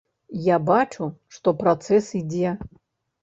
[0.43, 2.55] Я бачу, што працэс ідзе.